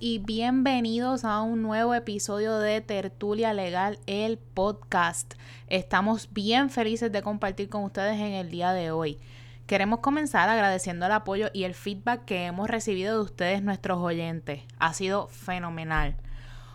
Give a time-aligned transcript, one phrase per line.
[0.00, 5.34] bienvenidos a un nuevo episodio de Tertulia Legal, el podcast.
[5.68, 9.18] Estamos bien felices de compartir con ustedes en el día de hoy.
[9.66, 14.62] Queremos comenzar agradeciendo el apoyo y el feedback que hemos recibido de ustedes, nuestros oyentes.
[14.78, 16.16] Ha sido fenomenal.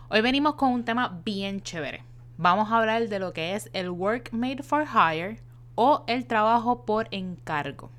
[0.08, 2.04] Hoy venimos con un tema bien chévere.
[2.38, 5.40] Vamos a hablar de lo que es el Work Made for Hire
[5.74, 7.90] o el trabajo por encargo.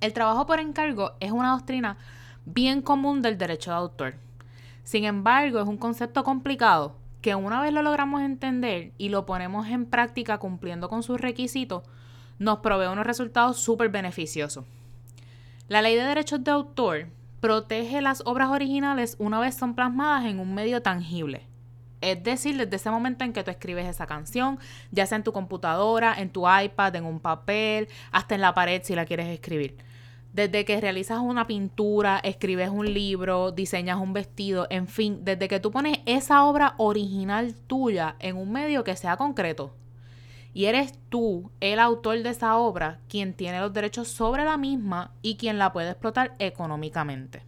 [0.00, 1.96] El trabajo por encargo es una doctrina
[2.54, 4.14] bien común del derecho de autor.
[4.82, 9.68] Sin embargo, es un concepto complicado que una vez lo logramos entender y lo ponemos
[9.68, 11.82] en práctica cumpliendo con sus requisitos,
[12.38, 14.64] nos provee unos resultados súper beneficiosos.
[15.68, 17.08] La ley de derechos de autor
[17.40, 21.46] protege las obras originales una vez son plasmadas en un medio tangible.
[22.00, 24.58] Es decir, desde ese momento en que tú escribes esa canción,
[24.92, 28.80] ya sea en tu computadora, en tu iPad, en un papel, hasta en la pared
[28.84, 29.76] si la quieres escribir.
[30.32, 35.58] Desde que realizas una pintura, escribes un libro, diseñas un vestido, en fin, desde que
[35.58, 39.74] tú pones esa obra original tuya en un medio que sea concreto.
[40.52, 45.12] Y eres tú, el autor de esa obra, quien tiene los derechos sobre la misma
[45.22, 47.42] y quien la puede explotar económicamente.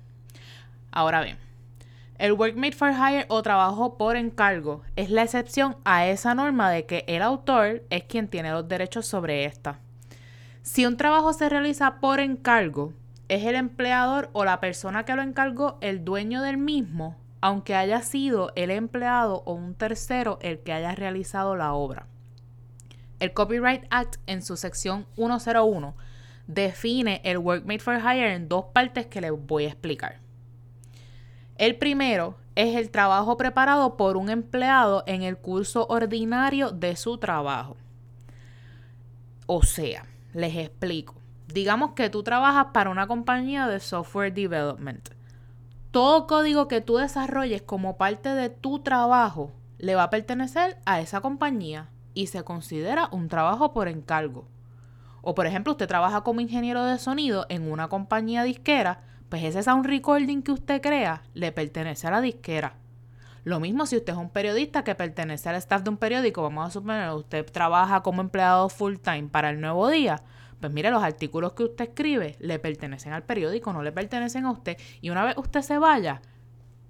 [0.91, 1.39] Ahora bien,
[2.19, 6.70] el Work Made for Hire o trabajo por encargo es la excepción a esa norma
[6.70, 9.78] de que el autor es quien tiene los derechos sobre esta.
[10.62, 12.92] Si un trabajo se realiza por encargo,
[13.28, 18.02] es el empleador o la persona que lo encargó el dueño del mismo, aunque haya
[18.02, 22.06] sido el empleado o un tercero el que haya realizado la obra.
[23.20, 25.94] El Copyright Act en su sección 101
[26.47, 30.19] define el Work Made for Hire en dos partes que les voy a explicar.
[31.56, 37.19] El primero es el trabajo preparado por un empleado en el curso ordinario de su
[37.19, 37.77] trabajo.
[39.47, 41.14] O sea, les explico.
[41.52, 45.11] Digamos que tú trabajas para una compañía de software development.
[45.91, 51.01] Todo código que tú desarrolles como parte de tu trabajo le va a pertenecer a
[51.01, 54.46] esa compañía y se considera un trabajo por encargo.
[55.23, 59.62] O por ejemplo, usted trabaja como ingeniero de sonido en una compañía disquera, pues ese
[59.62, 62.74] sound recording que usted crea le pertenece a la disquera.
[63.45, 66.68] Lo mismo si usted es un periodista que pertenece al staff de un periódico, vamos
[66.68, 70.23] a suponer usted trabaja como empleado full time para el nuevo día,
[70.61, 74.50] pues mire, los artículos que usted escribe le pertenecen al periódico, no le pertenecen a
[74.50, 74.77] usted.
[75.00, 76.20] Y una vez usted se vaya,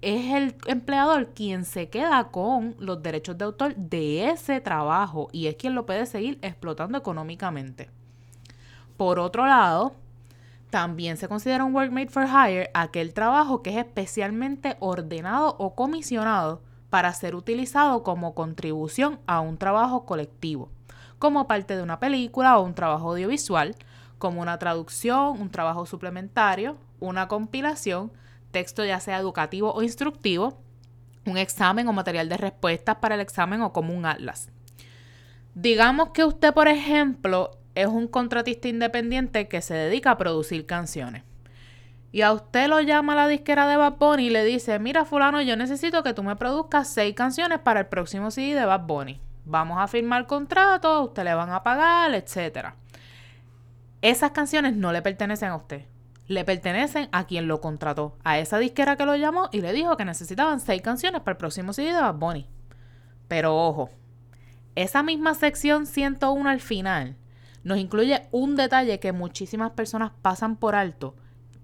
[0.01, 5.47] es el empleador quien se queda con los derechos de autor de ese trabajo y
[5.47, 7.89] es quien lo puede seguir explotando económicamente.
[8.97, 9.95] Por otro lado,
[10.71, 15.75] también se considera un work made for hire aquel trabajo que es especialmente ordenado o
[15.75, 20.71] comisionado para ser utilizado como contribución a un trabajo colectivo,
[21.19, 23.75] como parte de una película o un trabajo audiovisual,
[24.17, 28.11] como una traducción, un trabajo suplementario, una compilación,
[28.51, 30.57] texto ya sea educativo o instructivo,
[31.25, 34.49] un examen o material de respuestas para el examen o como un atlas.
[35.53, 41.23] Digamos que usted, por ejemplo, es un contratista independiente que se dedica a producir canciones.
[42.11, 45.41] Y a usted lo llama la disquera de Bad Bunny y le dice, mira fulano,
[45.41, 49.21] yo necesito que tú me produzcas seis canciones para el próximo CD de Bad Bunny.
[49.45, 52.73] Vamos a firmar contrato, usted le van a pagar, etc.
[54.01, 55.85] Esas canciones no le pertenecen a usted.
[56.27, 59.95] Le pertenecen a quien lo contrató, a esa disquera que lo llamó y le dijo
[59.95, 62.47] que necesitaban seis canciones para el próximo CD de Bad Bunny.
[63.29, 63.89] Pero ojo,
[64.75, 67.15] esa misma sección 101 al final
[67.63, 71.15] nos incluye un detalle que muchísimas personas pasan por alto,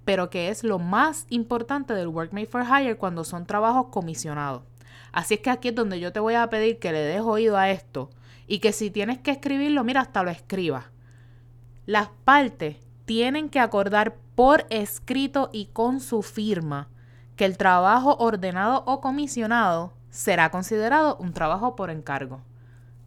[0.05, 4.63] pero que es lo más importante del Work Made for Hire cuando son trabajos comisionados.
[5.11, 7.57] Así es que aquí es donde yo te voy a pedir que le des oído
[7.57, 8.09] a esto
[8.47, 10.85] y que si tienes que escribirlo, mira, hasta lo escribas.
[11.85, 16.89] Las partes tienen que acordar por escrito y con su firma
[17.35, 22.41] que el trabajo ordenado o comisionado será considerado un trabajo por encargo.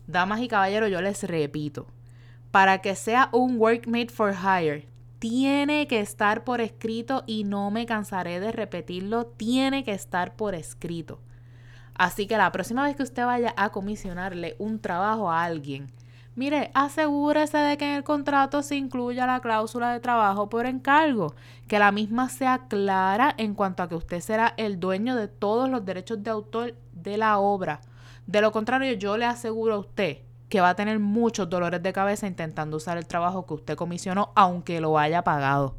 [0.06, 1.86] Damas y caballeros, yo les repito,
[2.50, 4.88] para que sea un work made for hire,
[5.20, 10.54] tiene que estar por escrito y no me cansaré de repetirlo, tiene que estar por
[10.54, 11.20] escrito.
[11.94, 15.92] Así que la próxima vez que usted vaya a comisionarle un trabajo a alguien,
[16.34, 21.34] mire, asegúrese de que en el contrato se incluya la cláusula de trabajo por encargo,
[21.68, 25.68] que la misma sea clara en cuanto a que usted será el dueño de todos
[25.68, 27.82] los derechos de autor de la obra.
[28.26, 30.18] De lo contrario, yo le aseguro a usted
[30.50, 34.32] que va a tener muchos dolores de cabeza intentando usar el trabajo que usted comisionó,
[34.34, 35.76] aunque lo haya pagado.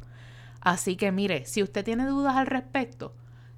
[0.60, 3.12] Así que mire, si usted tiene dudas al respecto,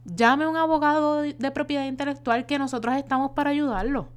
[0.05, 4.09] llame a un abogado de propiedad intelectual que nosotros estamos para ayudarlo.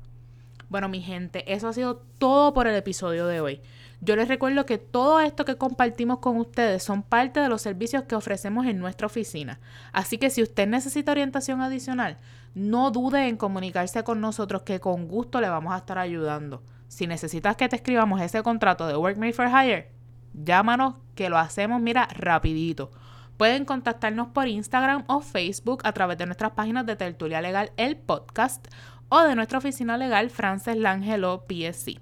[0.70, 3.62] Bueno, mi gente, eso ha sido todo por el episodio de hoy.
[4.02, 8.04] Yo les recuerdo que todo esto que compartimos con ustedes son parte de los servicios
[8.04, 9.60] que ofrecemos en nuestra oficina.
[9.94, 12.18] Así que si usted necesita orientación adicional,
[12.56, 16.64] no dude en comunicarse con nosotros que con gusto le vamos a estar ayudando.
[16.88, 19.92] Si necesitas que te escribamos ese contrato de Work Made for Hire,
[20.34, 22.92] llámanos que lo hacemos, mira, rapidito.
[23.38, 27.98] Pueden contactarnos por Instagram o Facebook a través de nuestras páginas de Tertulia Legal, el
[27.98, 28.68] podcast,
[29.10, 32.00] o de nuestra oficina legal, Frances Langelo PSC.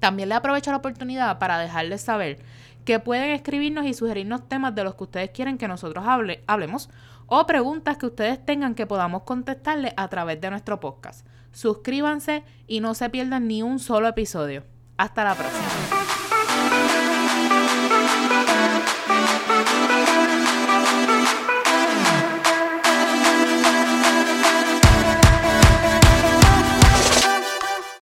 [0.00, 2.38] También le aprovecho la oportunidad para dejarles saber
[2.84, 6.88] que pueden escribirnos y sugerirnos temas de los que ustedes quieren que nosotros hable, hablemos
[7.26, 11.26] o preguntas que ustedes tengan que podamos contestarles a través de nuestro podcast.
[11.56, 14.64] Suscríbanse y no se pierdan ni un solo episodio.
[14.98, 15.95] Hasta la próxima.